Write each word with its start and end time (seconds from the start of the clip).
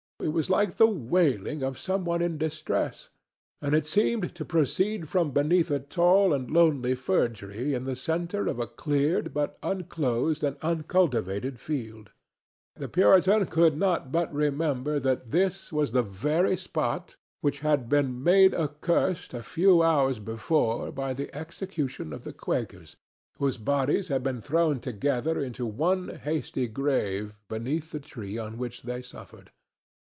It 0.23 0.33
was 0.33 0.51
like 0.51 0.77
the 0.77 0.85
wailing 0.87 1.63
of 1.63 1.79
some 1.79 2.05
one 2.05 2.21
in 2.21 2.37
distress, 2.37 3.09
and 3.59 3.73
it 3.73 3.87
seemed 3.87 4.35
to 4.35 4.45
proceed 4.45 5.09
from 5.09 5.31
beneath 5.31 5.71
a 5.71 5.79
tall 5.79 6.31
and 6.31 6.49
lonely 6.51 6.93
fir 6.93 7.29
tree 7.29 7.73
in 7.73 7.85
the 7.85 7.95
centre 7.95 8.45
of 8.45 8.59
a 8.59 8.67
cleared 8.67 9.33
but 9.33 9.57
unenclosed 9.63 10.43
and 10.43 10.57
uncultivated 10.61 11.59
field. 11.59 12.11
The 12.75 12.87
Puritan 12.87 13.47
could 13.47 13.75
not 13.75 14.11
but 14.11 14.31
remember 14.31 14.99
that 14.99 15.31
this 15.31 15.73
was 15.73 15.91
the 15.91 16.03
very 16.03 16.55
spot 16.55 17.15
which 17.41 17.61
had 17.61 17.89
been 17.89 18.23
made 18.23 18.53
accursed 18.53 19.33
a 19.33 19.41
few 19.41 19.81
hours 19.81 20.19
before 20.19 20.91
by 20.91 21.15
the 21.15 21.35
execution 21.35 22.13
of 22.13 22.25
the 22.25 22.33
Quakers, 22.33 22.95
whose 23.39 23.57
bodies 23.57 24.09
had 24.09 24.21
been 24.21 24.39
thrown 24.39 24.79
together 24.81 25.43
into 25.43 25.65
one 25.65 26.09
hasty 26.19 26.67
grave 26.67 27.39
beneath 27.49 27.91
the 27.91 27.99
tree 27.99 28.37
on 28.37 28.59
which 28.59 28.83
they 28.83 29.01
suffered. 29.01 29.49